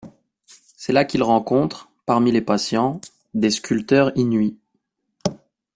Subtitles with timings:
[0.77, 2.99] C'est là qu'il rencontre, parmi les patients,
[3.35, 4.57] des sculpteurs Inuits.